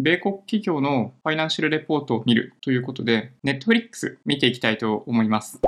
[0.00, 5.60] 米国企業のファイナンシャルレポートを見るということで、Netflix 見ていきたいと思います。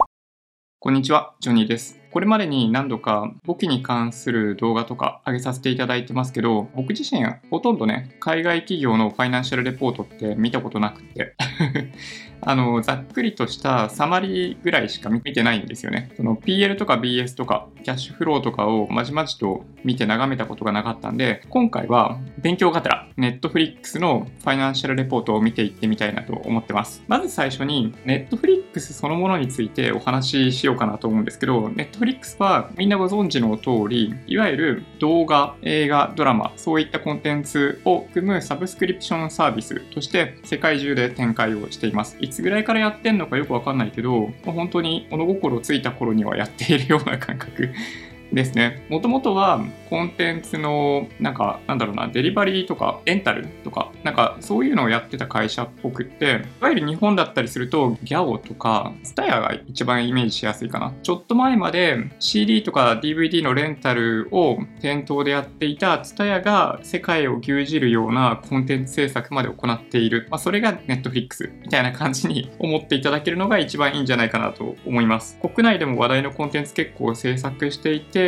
[0.78, 1.99] こんにちは、ジョニーです。
[2.12, 11.34] これまでに何度か簿記に関する動画とか上げさせていただいてますけど、僕自身ほとんどね、海外企業のファイナンシャルレポートって見たことなくて
[12.42, 16.10] あの、ざっくりとしたサマリーぐらいしか見てないんですよね。
[16.16, 27.04] その PL とか BS とかキャッシュフローとかをまじまじと見て眺めたことがなかったんで、今回は勉強がてら Netflix のファイナンシャルレポートを見ていってみたいなと思ってます。
[27.08, 31.99] まず最初に Netflix そのものについてお話ししようかなと思うんですけど、Netflix
[32.38, 42.16] はみんなご存知の通り、いわゆる動画、映画、ドラマ、そういったコンテンツを組むサブスクリプションサービスとして世界中で展開をしています。
[42.20, 47.70] いつぐらいからやってんのかよくわかんないけど、本当に物心ついた頃にはやっているような感覚
[48.32, 48.86] ですね。
[48.88, 60.92] もともとはコンテンツの、なんか、なんだろうな、デリバリーとか、エンタルとか、なんか、そういうのをやってた会社っぽくって、いわゆる日本だったりすると、ギャオとか、スタヤが一番イメージしやすいかな。
[61.02, 70.28] ちょっと前まで CD とか DVD のレンタルを店頭でやっていたツタヤが世界を牛耳るようなコンテンツ制作まで行っている。
[70.30, 75.38] まあ、それが Netflix みたいな感じに思っていただけるのが一番いいんじゃないかなと思います。
[75.40, 78.19] 国内でも話題のコンテンツ結構制作していて、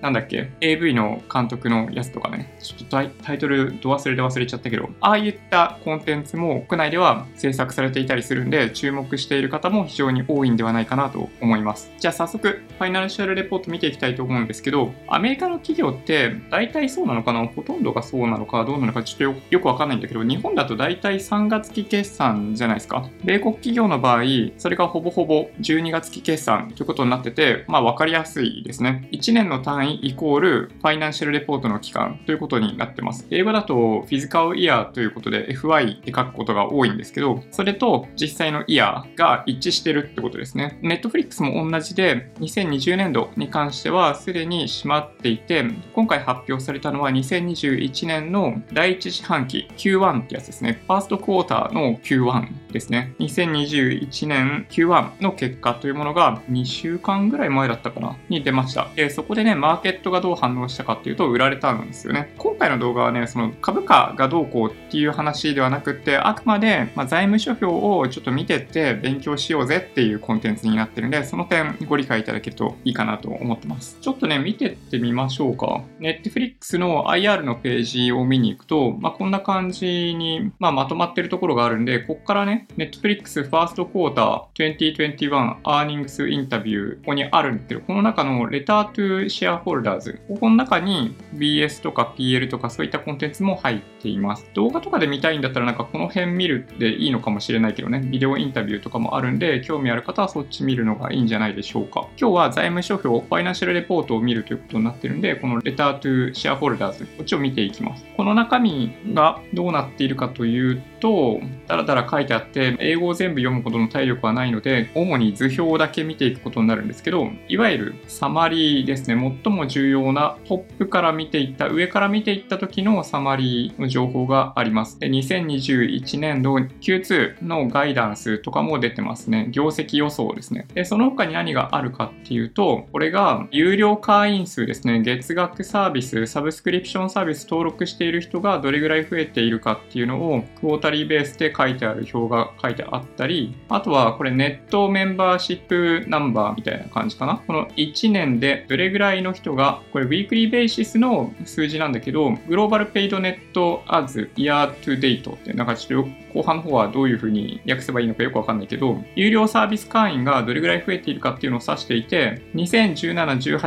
[0.00, 11.90] なんだっけ、AV の監督のやつとかね、ちょっとタイトルど忘れで忘れちゃったけど、ああいったコンテンツも国内では制作されていたりするんで、注目している方も非常に多いんではないかなと思います。
[11.98, 17.46] じゃあ早速、ファイナンシャルレポート見ていきたいと思うんですけど、アメリカの企業って大体そうなのかな？
[17.46, 18.64] ほとんどがそうなのか？
[18.64, 19.02] どうなのか？
[19.02, 23.08] ちょっとよくわかんないんだけど、日本だと大体3月期決算じゃないですか？
[23.24, 24.22] 米国企業の場合、
[24.58, 29.08] それがほぼほぼ12月期決算ということになってて、まあわかりやすいですね。
[29.12, 33.26] 1年の単位イコールファイナンシャルレポートの期間ということになってます。
[33.30, 40.78] 英語だとフィジカルイヤーということで FY って書くことが多いんですけど、それと実際のイヤーが一致してるってことですね。
[40.82, 50.80] Netflix も同じで、2020年度に関してはすでに閉まっていて、今回発表されたのは2021年の第1四半期 Q1 ってやつですね。
[50.86, 53.14] ファーストクォーターの Q1 ですね。
[53.18, 58.88] 2021年 Q1 の結果というものが2週間ぐらい前だったかなに出ました。
[58.94, 62.32] で、そこでね、マーケットがどう反応したかっていうと、売られたんですよね。
[62.38, 73.98] 今回の動画はね、その株価がどうこうっていう話ではなくて、あくまで、ま財務諸表をちょっと見てって勉強しようぜっていうコンテンツになってるんで、その点ご理解いただけるといいかなと思ってます。
[74.00, 75.82] ちょっとね、見てってみましょうか。
[76.00, 94.46] Netflix の IR のページを見に行くと、まあ、こんな感じに、まあ、まとまってるところがあるんで、ここからね、Netflix ファーストクォーター2021 Earnings Interview ここにあるんですけど、この中のレター to Shareholders ここの中に BS とか PL とかそういったコンテンツも入っています。
[94.54, 102.08] 動画とかで見たいんだったらなんかこの辺見るでいいのかもしれないけどね、ビデオインタビューとかもあるんで、興味ある方はそっち見るのがいいんじゃないでしょうか。
[102.18, 108.04] 今日は財務諸表、ファイナンシャルレポートを見るということになってるんで、このレター to Shareholders、こっちを見ていきます。
[108.16, 124.98] この中身がどうなっているかというと、とだらだら書いてあって、英語を全部読むほどの体力はないので、主に図表だけ見ていくことになるんですけど、いわゆるサマリーですね、最も重要なトップから見ていった、上から見ていった時のサマリーの情報があります。
[124.98, 129.48] で2021年度 Q2 のガイダンスとかも出てますね。
[129.50, 130.66] 業績予想ですね。
[130.74, 135.00] で、その他に何があるかっていうと、これが有料会員数ですね。
[135.02, 147.42] 月額サービス、サブスクリプションサービス登録している人がどれぐらい増えているかっていうのをクォータリーベースで書いてある表が書いてあったり、あとはこれネットmembership number みたいな感じかな。
[147.46, 163.58] この1年でどれぐらいの人が、これ weekly basis の数字なんだけど、 global paid net adds year to date って、なんかちょっと後半の方はどういうふうに訳せばいいのかよくわかんないけど、有料サービス会員がどれぐらい増えているかっていうのを指していて、2017、18、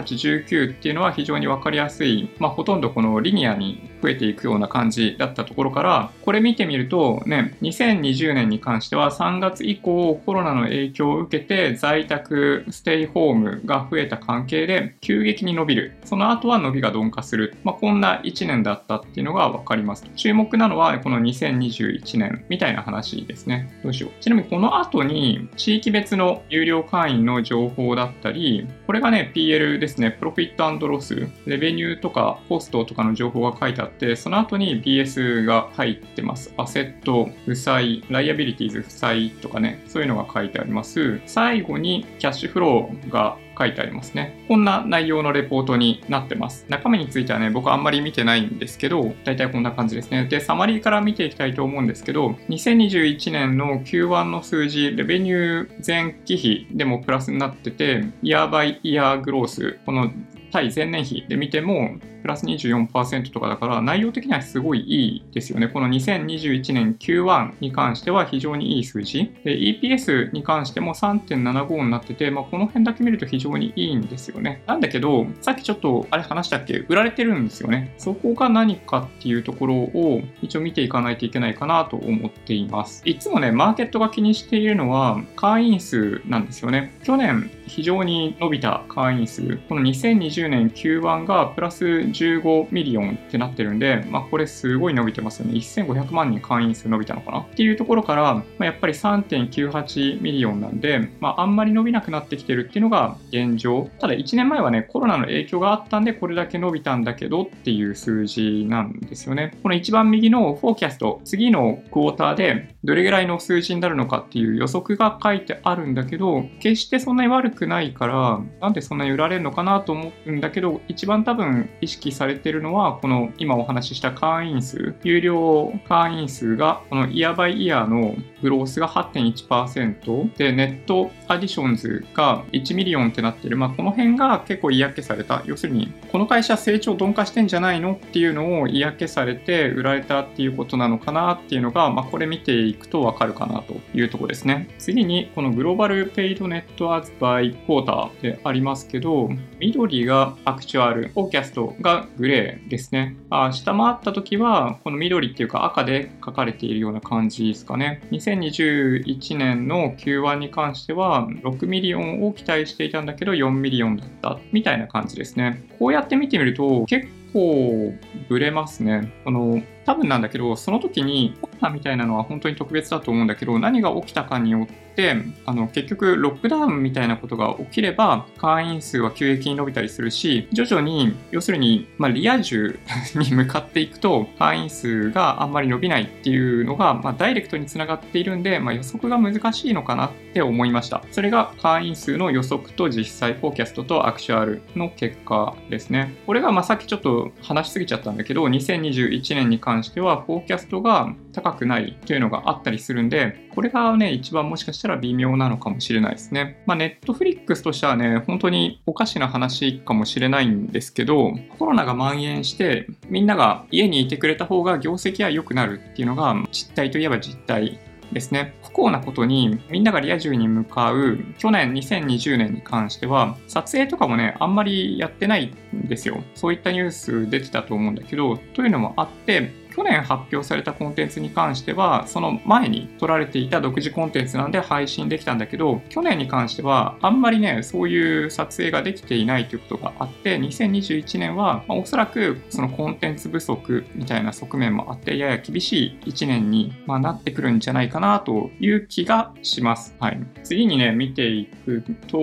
[0.45, 15.93] 19っていうのは非常にわかりやすい、まあ、ほとんどこのリニアに増えていくような感じだったところから、これ見てみるとね、2020年に関しては3月以降コロナの影響を受けて在宅ステイホームが増えた関係で急激に伸びる。
[16.05, 17.55] その後は伸びが鈍化する。
[17.63, 20.05] まあ、こんな1年だったっていうのがわかります。
[20.15, 23.79] 注目なのはこの2021年みたいな話ですね。
[23.83, 24.23] どうしよう。
[24.23, 30.11] ちなみにこの後に地域別の有料会員の情報だったり、これがね、PL ですね。
[30.11, 36.53] プロフィットロス、レベニューとかコストとかの情報が書いてあって、その後に BS が入ってます。
[36.57, 41.19] アセット、負債、ライアビリティーズ、負債とかね、そういうのが書いてあります。
[41.25, 44.45] 最後にキャッシュフローが書いてありますね。
[44.47, 46.65] こんな内容のレポートになってます。
[46.69, 50.25] 中身についてはね、僕あんまり見てないんですけど、大体こんな感じですね。
[50.25, 60.09] で、サマリーから見ていきたいと思うんですけど、2021年の Q1 の数字、レベニュー前期比でもプラスになってて、イヤーバイイヤーグロース、この
[60.51, 65.67] 対前年比で見ても、プラス24%とかだから、内容的にはすごいいいですよね。
[65.67, 69.33] この2021年 Q1 に関しては非常にいい数字。
[69.43, 74.63] で、EPS に関しても3.75になってて、まあ、この辺だけ見ると非常にいいんですよね。
[74.67, 76.85] なんだけど、さっきちょっとあれ話したっけ？
[76.89, 77.93] 売られてるんですよね。
[77.97, 83.01] そこが何かっていうところを一応見ていかないといけないかなと思っています。
[83.05, 86.93] いつもね、マーケットが気にしているのは会員数なんですよね。
[87.03, 89.57] 去年非常に伸びた会員数。
[89.69, 95.53] この2020年 Q1 がプラス15 million ってなってるんで、まあ、これすごい伸びてますよね。
[95.53, 103.89] 1500万人会員数伸びたのかなっていうところから、まあ、やっぱり3.98 millionなんで、まあ、あんまり伸びなくなってきてるっていうのが現状。
[103.99, 109.57] ただ1年前はね、コロナの影響があったんで、これだけ伸びたんだけどっていう数字なんですよね。
[109.63, 133.57] この一番右のフォーキャスト、次のクォーターでどれぐらいの数字になるのかっていう予測が書いてあるんだけど、決してそんなに悪くないから、なんでそんなに売られるのかなと思うんだけど、一番多分意識されてるのは、この今お話しした会員数、有料会員数が、このイヤーバイイヤーのgrowth が8.1%で、 net additions が1 million ってなってる。
[133.57, 135.43] まあ、この辺が結構嫌気された。
[135.45, 144.69] 要するに、この会社成長鈍化してんじゃないのっていうのを嫌気されて売られたっていうことなのかなっていうのが、まあ、これ見ていくとわかるかなというところですね。
[144.77, 149.29] 次に、この global paid net adds by quarter でありますけど、
[149.59, 153.15] 緑が actual、forecast がグレーですね。
[153.29, 158.01] あ下回った時は、この緑っていうか赤で書かれているような感じですかね。
[158.11, 165.63] 2021年の Q1 に関しては、6 million を期待していたんだけど、4 million だったみたいな感じですね。
[165.79, 167.93] こうやって見てみると、結構
[168.27, 169.11] ブレますね。
[169.23, 175.15] この多分なんだけど、その時にコロナみたいなのは本当に特別だと思うんだけど、何が起きたかによって、
[175.45, 182.79] あの結局ロックダウンみたいなことが起きれば、会員数は急激に伸びたりするし、徐々に、要するに、まあ、リア充
[183.15, 191.03] に向かっていくと、会員数があんまり伸びないっていうのが、まあ、ダイレクトにつながっているんで、まあ、予測が難しいのかなって思いました。
[191.11, 196.13] それが会員数の予測と実際 forecast と actual の結果ですね。
[196.27, 206.61] これがまあさっきちょっと話しすぎちゃったんだけど、2021年に関関しては、 forecast が高くないというのがあったりするんで、これがね、一番もしかしたら微妙なのかもしれないですね。
[206.65, 217.79] まあ、ネットフリックスとしてはね、本当におかしな話かもしれないんですけど、コロナが蔓延して、みんなが家にいてくれた方が業績は良くなるっていうのが実態といえば実態
[218.11, 218.55] ですね。
[218.63, 226.23] 不幸なことにみんながリア充に向かう去年2020年に関しては撮影とかもね、あんまりやってないんですよ。
[226.35, 249.95] そういったニュース出てたと思うんだけど、というのもあって、去年発表されたコンテンツに関しては、その前に撮られていた独自コンテンツなんで配信できたんだけど、去年に関しては、あんまりね、そういう撮影ができていないということがあって、2021年は、まあ、おそらくそのコンテンツ不足みたいな側面もあって、やや厳しい1年に、まあ、なってくるんじゃないかなという気がします。
[250.01, 250.19] はい。
[250.43, 252.19] 次にね、見ていくと、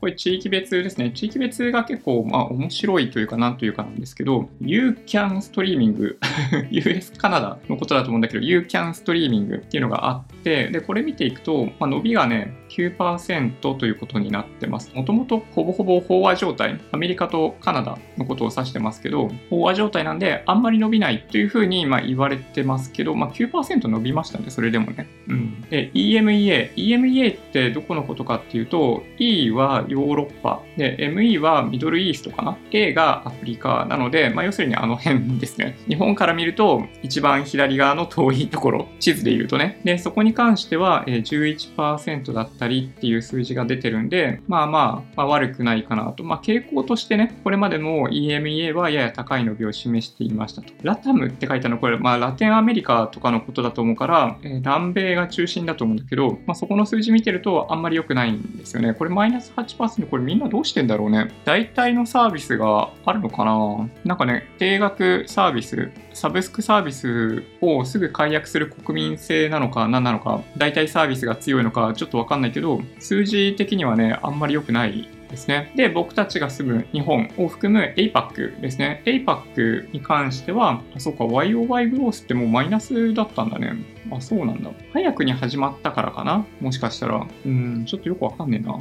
[0.00, 1.12] これ地域別ですね。
[1.12, 6.16] 地域別が結構、まあ、面白いというか、なんというかなんですけど、You Can Streaming
[6.96, 14.92] US カナダのことだと思うんだけど、You Can Streaming っていうのがあって、で、これ見ていくと、まあ、伸びがね、9%ということになってます。
[14.94, 25.08] もともとほぼほぼ飽和状態、アメリカとカナダのことを指してますけど、飽和状態なんで、あんまり伸びないというふうにまあ言われてますけど、まあ、9%伸びましたね、それでもね。
[25.28, 25.60] うん。
[25.70, 26.74] で、EMEA。
[26.74, 32.58] EMEA ってどこのことかっていうと、E はヨーロッパ、で、ME はミドルイーストかな。
[32.72, 35.78] A がアフリカなので、まあ、要するにあの辺ですね。
[35.88, 39.80] 日本から見ると、一番左側の遠いところ、地図で言うとね。
[39.84, 46.24] で、そこに関しては11%だったりっていう数字が出てるんで、まあまあ、まあ、悪くないかなと。
[46.24, 50.72] まあ傾向としてね、これまでも EMEA はやや高い伸びを示していましたと。
[50.82, 58.94] ラタムって書いたのこれ、まあラテンアメリカとかのことだと思うから、えー、南米が中心だと思うんだけど、まあそこの数字見てるとあんまり良くないんですよね。
[58.94, 61.30] これマイナス8%、これみんなどうしてんだろうね。
[61.44, 75.72] 大体のサービスがあるのかななんかね、定額サービス、サブスクサービスをすぐ解約する国民性なのか何なのか、大体サービスが強いのかちょっとわかんないけど、数字的にはね、あんまり良くないですね。
[75.76, 79.02] で、僕たちが住む日本を含む APAC ですね。
[79.04, 83.74] APAC に関しては、あ、そうか、YOY グロースってもうマイナスだったんだね。
[84.10, 84.70] あ、そうなんだ。
[84.94, 86.46] 早くに始まったからかな？
[86.60, 87.26] もしかしたら。
[87.44, 88.80] うん、ちょっとよくわかんねえな。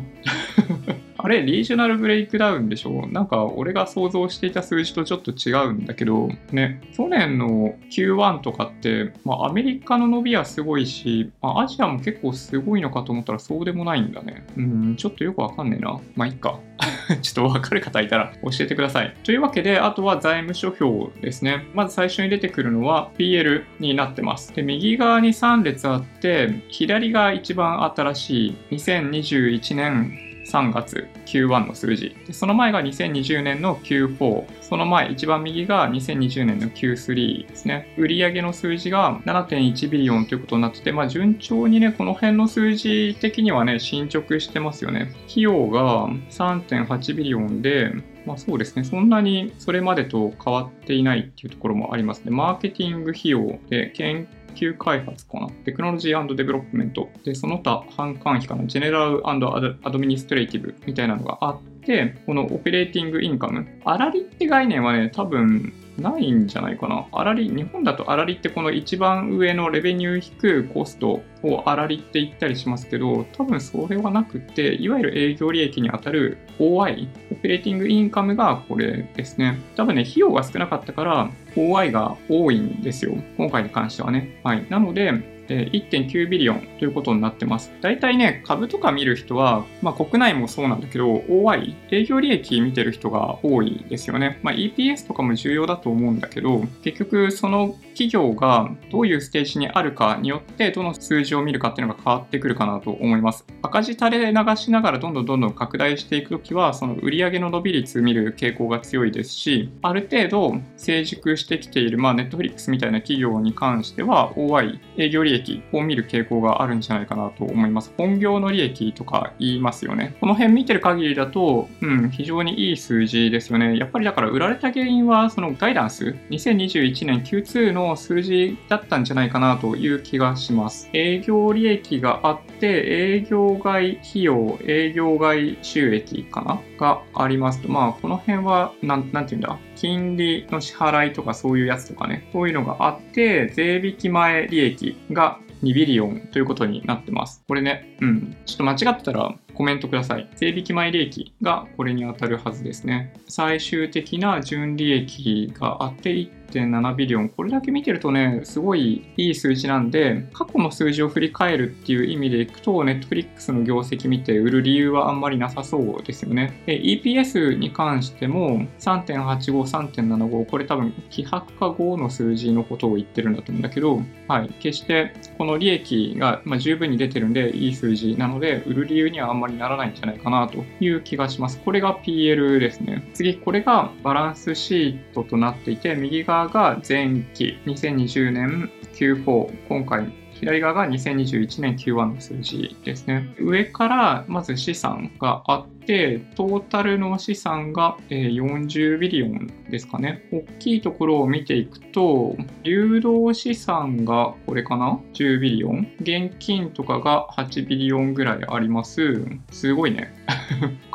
[1.26, 3.08] あれ、リージョナルブレイクダウンでしょ？
[3.08, 14.46] なんか俺が想像していた数字とちょっと違うんだけど、ね、去年の Q1 とかって、まあアメリカの伸びはすごいし、まあアジアも結構すごいのかと思ったらそうでもないんだね。
[14.56, 16.00] うん、ちょっとよくわかんねえな。
[16.16, 16.60] まあいっか。
[17.24, 19.16] ちょっとわかる方いたら教えてください。
[19.24, 21.66] というわけで、あとは財務諸表ですね。
[21.74, 24.54] まず最初に出てくるのは PL になってます。
[24.54, 47.92] で、右側に3列あって、左が一番新しい2021年3月 Q1 の数字でその前が2020年の Q4 その前一番右が2020年の Q3 ですね売上の数字が7.1ビリオンということになってて、まあ、順調にねこの辺の数字的にはね進捗してますよね費用が3.8ビリオンで
[48.26, 48.84] まあそうですね。
[48.84, 52.32] そんなにそれまでと変わっていないっていうところもありますね。
[52.32, 55.50] マーケティング費用で研究開発かな。
[55.66, 57.10] technology development。
[57.24, 58.66] で、その他、販管費かな。
[58.66, 63.68] general administrative みたいなのがあって、この operating income。
[63.84, 67.06] 粗利って概念はね、多分、ないんじゃないかな。
[67.12, 79.60] あらり、日本だとあらりってこの一番上の revenue 引くコストをあらりって言ったりしますけど、多分それはなくて、いわゆる営業利益にあたる OI、 operating income がこれですね。
[79.76, 83.16] 多分ね、費用が少なかったから、OI が多いんですよ。
[83.38, 84.40] 今回に関してはね。
[84.44, 84.66] はい。
[84.70, 87.72] なので、1.9ビリオンということになってます。
[87.82, 94.40] 大体ね、株とか見る人は、まあ、国内もそうなんだけど、OI、営業利益見てる人が多いですよね。
[94.44, 103.46] まあ、EPS とかも重要だと思うんだけど、結局その企業がどういうステージにあるかによって、どの数字を見るかっていうのが変わってくるかなと思います。
[103.62, 115.35] 赤字垂れ流しながらどんどんどんどん拡大していくときは、その売上の伸び率見る傾向が強いですし、ある程度成熟してきている、まあ、Netflix みたいな企業に関しては、OI、営業利益
[115.72, 117.94] を見る傾向があるんじゃないかなと思います。
[117.98, 120.16] 本業の利益とか言いますよね。
[120.20, 123.78] この辺見てる限りだと、うん、非常にいい数字ですよね。
[123.78, 130.90] やっぱりだから売られた原因は、そのガイダンス、2021年 Q2 の数字だったんじゃないかなという気がします。
[130.94, 136.62] 営業利益があって、営業外費用、営業外収益かな？
[136.78, 147.44] がありますと、まあ、この辺は、なん、なんて言うんだ、金利の支払いとかそういうやつとかね、そういうのがあって、税引き前利益が2ビリオンということになってます。
[147.48, 148.38] これね、うん。
[148.46, 150.30] ちょっと間違ってたらコメントください。
[150.36, 153.14] 税引き前利益がこれに当たるはずですね。
[153.28, 156.12] 最終的な純利益があって
[156.50, 157.30] 1.7ビリオン。
[157.30, 166.62] これだけ見てるとね、すごいいい数字なんで、過去の数字を振り返るっていう意味でいくと、Netflix の業績見て売る理由はあんまりなさそうですよね。
[166.66, 181.60] で、EPS に関しても3.85、3.75、これ多分、希薄化後の数字のことを言ってるんだと思うんだけど、はい、決してこの利益が、ま十分に出てるんで、いい数字なので、売る理由にはあんまりならないんじゃないかなという気がします。
[181.64, 183.10] これが PL ですね。
[183.14, 193.34] 次、これがバランスシートとなっていて、右側が前期2020年 Q4、今回左側が2021年 Q1 の数字ですね。
[193.40, 200.28] 上からまず資産があって、トータルの資産が40 billion ですかね。
[200.34, 205.88] 大きいところを見ていくと、流動資産がこれかな ?10 billion。
[206.02, 209.24] 現金とかが8 billion ぐらいあります。
[209.52, 210.14] すごいね。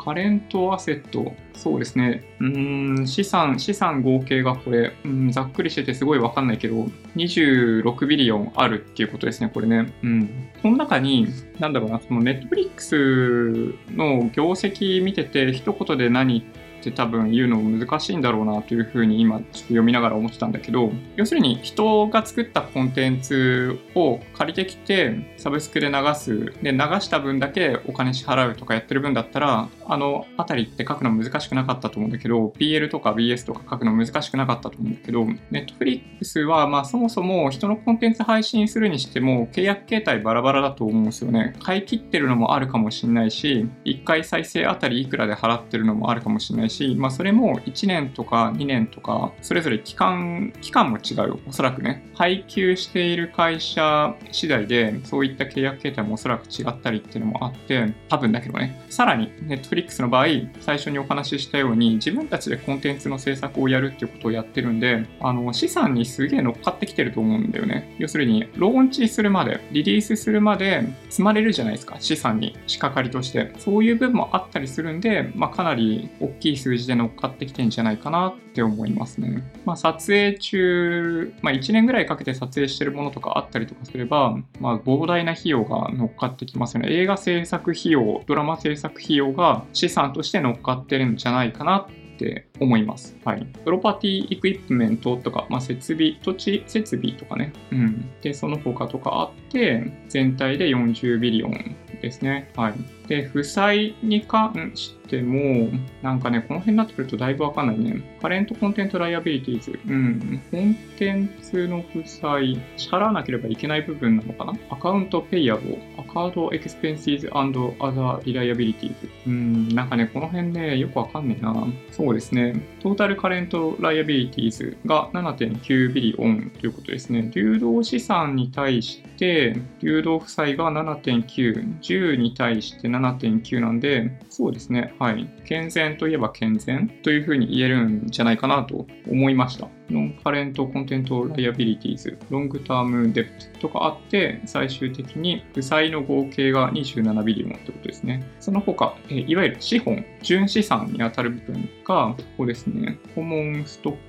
[0.03, 1.33] current asset。
[1.53, 2.23] そうですね。
[2.39, 9.93] うん、資産、資産合計がこれ、うん、ざっくりしててすごいわかんないけど、26 billion あるっていうことですね、これね。
[10.01, 10.29] うん。
[10.63, 11.27] この中に、
[11.59, 41.55] なんだろうな、そのネットフリックスの業績見てて、一言で何ってって多分言うの難しいんだろうなというふうに今ちょっと読みながら思ってたんだけど要するに人が作ったコンテンツを借りてきてサブスクで流すで流した分だけお金支払うとかやってる分だったらあの辺りって書くの難しくなかったと思うんだけど PL とか BS とか書くの難しくなかったと思うんだけど Netflix はまあそもそも人のコンテンツ配信するにしても契約形態バラバラだと思うんですよね。
[41.61, 51.39] 買い切ってるのもあるかもしれないし1回再生あたりいくらで払ってるのもあるかもしれないし、まあ、それも1年とか2年とか、それぞれ期間、期間も違う。
[51.47, 52.09] おそらくね。
[52.15, 58.83] 配給している会社次第で、そういった契約形態もおそらく違ったりっていうのもあって、多分だけどね。
[58.89, 60.25] さらに、Netflix の場合、
[60.59, 67.95] 最初にお話ししたように、自分たちでコンテンツの制作をやるっていうことをやってるんで、あの、資産にすげえ乗っかってきてると思うんだよね。
[67.99, 71.97] 要するに、ローンチするまで、リリースするまで積まれるじゃないですか。
[71.99, 73.53] 資産に、仕掛かりとして。
[73.57, 79.43] そういう部分もあったりするんで、まあ、かなり大きい数字で乗っかってきてんじゃないかなって思いますね。
[79.65, 86.89] まあ、撮影中、まあ、1年ぐらいかけて撮影してるものとかあったりとかすれば、まあ、膨大な費用が乗っかってきますよね。
[86.91, 93.17] 映画制作費用、ドラマ制作費用が資産として乗っかってるんじゃないかなって思います。
[93.25, 93.45] はい。
[93.63, 97.53] property equipment とか、まあ、設備、土地設備とかね。
[97.71, 98.11] うん。
[98.21, 102.51] で、その他とかあって、全体で40 billion ですね。
[102.55, 102.73] はい。
[103.07, 105.69] で、負債に関しても、
[106.01, 108.17] なんかね、この辺になってくるとだいぶわかんないね。
[108.21, 109.79] current content liabilities。
[109.85, 110.41] うん。
[110.49, 114.53] コンテンツの負債、支払わなければいけない部分なのかな？
[114.69, 119.09] account payable、 account expenses other liabilities。
[119.27, 119.67] うん。
[119.69, 121.67] なんかね、この辺ね、よくわかんねえな。
[121.91, 122.53] そうですね。
[122.79, 127.29] total current liabilities が7.9 billion ということですね。
[127.35, 134.93] 流動資産に対して、流動負債が7.9、10に対して7.9なんで、そうですね。
[134.99, 135.29] はい。
[135.45, 139.67] 健全といえば健全というふうに言えるんじゃないかなと思いました。
[139.89, 148.25] non-current content liabilities、long-term debt とかあって、最終的に負債の合計が27 billion ってことですね。
[148.39, 152.97] その他、えいわゆる資本、純資産に当たる部分が、ここですね。
[153.15, 153.99] common stock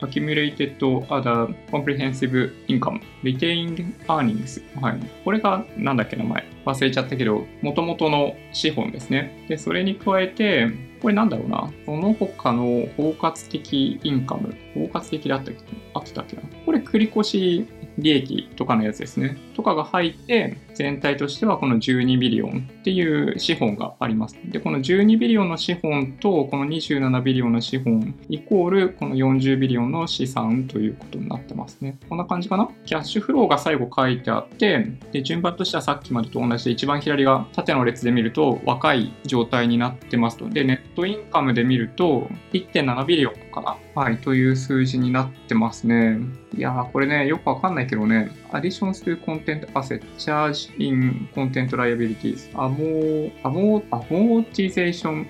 [0.00, 0.76] accumulated
[1.08, 5.00] other comprehensive income retained earnings はい。
[5.24, 9.44] これがなんだっけ名前忘れちゃったけど、元々の資本ですね。
[9.48, 10.68] で、それに加えて、
[11.00, 11.70] これなんだろうな。
[11.86, 14.54] その他の包括的 income。
[14.74, 15.60] 包括的だったっけ？
[15.94, 16.42] あってたっけな。
[16.66, 17.66] これ繰越
[17.98, 19.36] 利益とかのやつですね。
[19.58, 24.38] とかが入って、全体としてはこの12 billion っていう資本があります。
[24.44, 31.98] で、この12 billion の資本とこの27 billion の資本イコールこの40 billion の資産ということになってますね。
[32.08, 32.68] こんな感じかな？
[32.86, 40.48] キャッシュフローが最後書いてあって、で、順番としてはさっきまでと同じで一番左が縦の列で見ると若い状態になってますと。
[40.48, 43.76] で、ネットインカムで見ると1.7ビリオンかな？
[44.00, 46.20] はい、という数字になってますね。
[46.56, 55.26] いやー、これね、よくわかんないけどね、additions to content asset, charge in content liabilities, amo, amo, amortization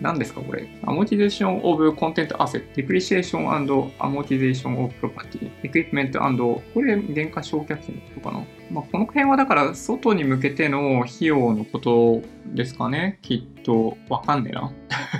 [0.00, 6.42] 何ですかこれ ?amortization of content asset, depreciation and amortization of property, equipment and
[6.74, 8.44] これ原価償却費のことかな？
[8.70, 12.22] まあ、この辺はだから外に向けての費用のこと
[12.54, 13.18] ですかね？
[13.22, 14.72] きっとわかんねえな。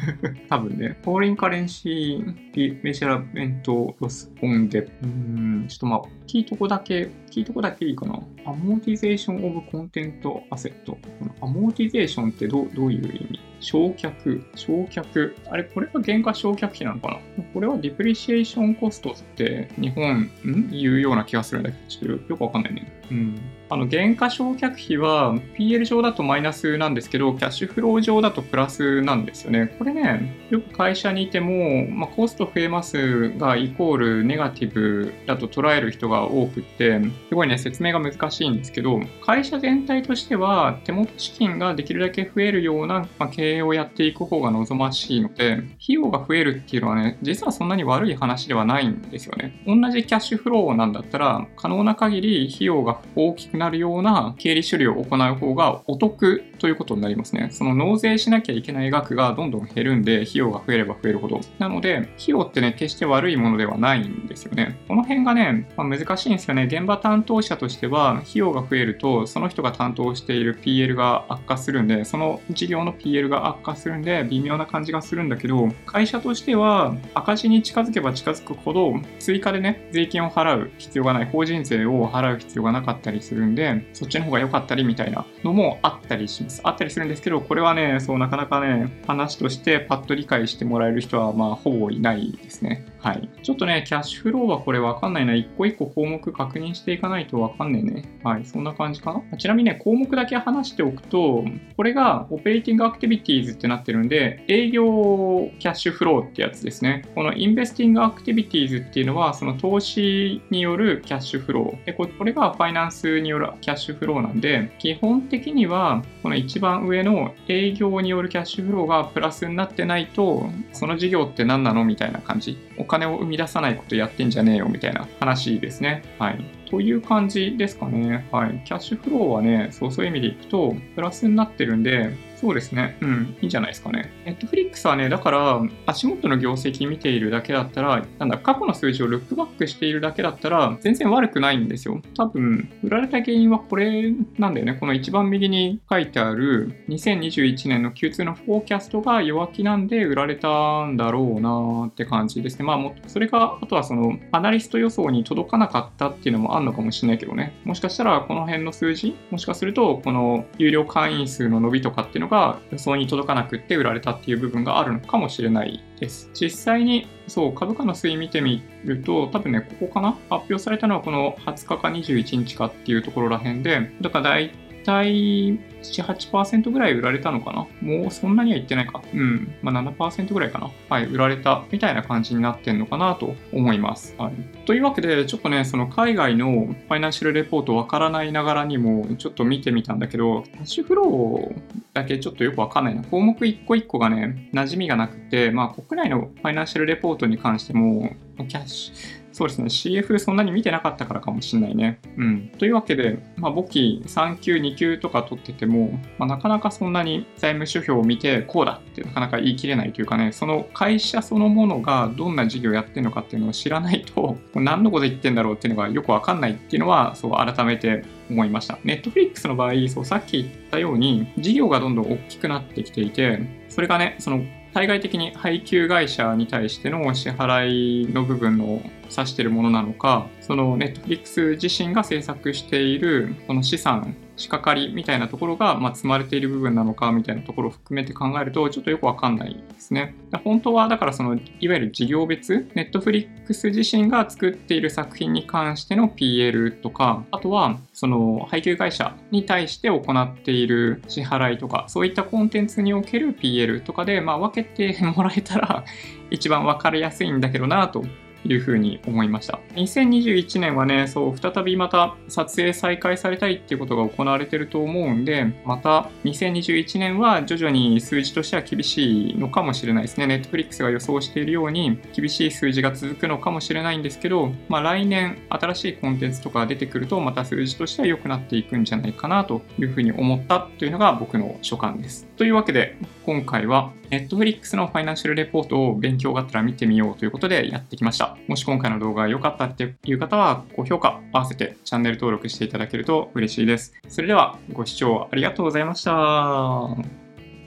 [0.49, 0.97] 多分ね。
[1.03, 4.89] foreign currency remeasurement loss on debt。
[5.03, 8.15] うん、ちょっとまあ、キーとこだけ、キーとこだけいいかな。
[8.47, 10.93] amortization of content asset。
[10.93, 13.41] この amortization ってどどういう意味？
[13.61, 15.35] 償却、償却。
[15.51, 17.45] あれ、これが減価償却費なのかな？
[17.53, 20.71] これは depreciation cost って日本、ん？
[20.71, 23.00] 言うような気がするんだけど、ちょっとよくわかんないね。
[23.11, 23.41] うん。
[23.73, 29.73] あの、原価償却費は PL 上だとマイナスなんですけど、キャッシュフロー上だとプラスなんですよね。
[29.79, 49.63] これね、よく会社にいても、まあ、コスト増えますがイコールネガティブだと捉える人が多くって、すごいね、説明が難しいんですけど、会社全体としては手元資金ができるだけ増えるような、まあ、経営をやっていく方が望ましいので、費用が増えるっていうのはね、実はそんなに悪い話ではないんですよね。
[49.65, 57.49] 同じキャッシュフローなんだったら、可能な限り費用が大きくなるような経理処理を行う方がお得ということになりますね。
[57.51, 61.41] その納税しなきゃいけない額がどんどん減るんで、費用が増えれば増えるほど。
[61.59, 64.79] なので、費用ってね、決して悪いものではないんですよね。
[64.87, 66.65] この辺がね、まあ、難しいんですよね。
[66.65, 86.61] 現場担当者としては、費用が増えると、その人が担当している PL が悪化するんで、その事業の PL が悪化するんで、微妙な感じがするんだけど、会社としては赤字に近づけば近づくほど、追加でね、税金を払う必要がない、法人税を払う必要がなかったかったりするんで、そっちの方が良かったりみたいなのもあったりします。
[86.65, 92.85] あったりするんですけど、これはね、そうなかなかね、話としてパッと理解してもらえる人は、まあ、ほぼいないですね。
[92.99, 93.29] はい。
[93.43, 95.35] ちょっとね、キャッシュフローはこれわかんないな。
[95.35, 98.05] 一個一個項目確認していかないとわかんねえね。
[98.23, 98.45] はい。
[98.45, 99.39] そんな感じかな。
[99.39, 101.45] ちなみにね、項目だけ話しておくと、
[101.77, 107.05] これが operating activities ってなってるんで、営業キャッシュフローってやつですね。
[107.15, 111.87] この investing activities っていうのは、その投資によるキャッシュフロー。
[111.87, 122.59] で、これがファイナンスによるキャッシュフローなんで、基本的には、この一番上の営業によるキャッシュフローがプラスになってないと、その事業って何なのみたいな感じ。
[122.77, 126.03] お金を生み出さないことやってんじゃねえよみたいな話ですね。
[126.19, 126.45] はい。
[126.71, 128.27] という感じですかね。
[128.31, 128.63] はい。
[128.65, 132.97] キャッシュフローはね、そうそういう意味でいくと、プラスになってるんで、そうですね。
[133.03, 133.37] うん。
[133.43, 134.11] いいんじゃないですかね。
[134.25, 142.01] ネットフリックスはね、だから、足元の業績見ているだけだったら、なんだ、過去の数字をルックバックしているだけだったら、全然悪くないんですよ。
[142.17, 144.73] 多分、売られた原因はこれなんだよね。
[144.73, 152.65] この一番右に書いてある、2021年の Q2 のフォーキャストが弱気なんで売られたんだろうなって感じですね。
[152.65, 157.53] まあ、もそれが、あとはその、アナリスト予想に届かなかったっていうのもあるのかもしれないけどね。
[157.65, 166.31] もしかしたら、この辺の数字、もしかすると、この有料会員数の伸びとかっていうのが予想に届かなくって売られたっていう部分があるのかもしれないです。
[166.33, 170.13] 実際に、そう、株価の推移見てみると、多分ね、ここかな？
[170.13, 174.51] 発表されたのはこの20日か21日かっていうところら辺で、だから大
[174.85, 177.67] 体7、8%ぐらい売られたのかな？
[177.81, 179.03] もうそんなにはいってないか。
[179.13, 179.55] うん。
[179.63, 180.71] まあ7%ぐらいかな。
[180.89, 181.07] はい。
[181.07, 184.15] 売られたみたいな感じになってんのかなと思います。
[184.19, 184.35] はい。
[184.67, 191.61] というわけで、ちょっとね、その海外のファイナンシャルレポートわからないながらにもちょっと見てみたんだけど、キャッシュフロー
[191.95, 193.03] だけちょっとよくわかんないな。
[193.03, 201.99] 項目一個一個がね、馴染みがなくて、まあ国内のファイナンシャルレポートに関しても、キャッシュ、そうですね、CF そんなに見てなかったからかもしれないね。
[202.19, 202.53] うん。
[202.59, 218.75] というわけで、まあ、簿記3級、2級とか取ってても、まあ、なかなかそんなに財務諸表を見て、こうだってなかなか言い切れないというかね、その会社そのものがどんな事業やってるのかっていうのを知らないと、 何のこと言ってんだろうっていうのがよくわかんないっていうのは、そう改めて思いました。
[218.85, 228.81] Netflix の場合、そうさっき言ったように、事業がどんどん大きくなってきていて、それがね、その対外的に配給会社に対しての支払いの部分を
[229.11, 240.15] 指しているものなのか、そのネットフリックス自身が制作しているこの資産仕掛かりみたいなところが、まあ、積まれている部分なのかみたいなところを含めて考えると、ちょっとよくわかんないですね。
[240.45, 255.85] 本当は、だからその、いわゆる事業別、ネットフリックス自身が作っている作品に関しての PL とか、あとは、その、配給会社に対して行っている支払いとか、そういったコンテンツにおける PL とかで、まあ、分けてもらえたら
[256.31, 258.05] 一番分かりやすいんだけどなと
[258.45, 259.61] いうふうに思いました。
[259.75, 270.27] 2021年はね、そう、再びまた撮影再開されたいっていうことが行われてると思うんで、また2021年は徐々に数字としては厳しいのかもしれないですね。
[270.27, 282.27] Netflix が予想しているように厳しい数字が続くのかもしれないんですけど、まあ来年新しいコンテンツとか出てくると、また数字としては良くなっていくんじゃないかなというふうに思ったというのが僕の所感です。
[282.37, 288.37] というわけで、今回はネットフリックスのファイナンシャルレポートを勉強があったら見てみようということでやってきました。
[288.49, 293.95] もし今回の動画が良かったっていう方は、高評価合わせてチャンネル登録していただけると嬉しいです。
[294.09, 296.11] それではご視聴ありがとうございました。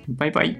[0.09, 0.51] バイバイ。